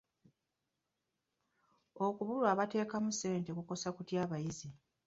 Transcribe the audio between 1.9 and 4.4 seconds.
Okubulwa abateekamu ssente kukosa kutya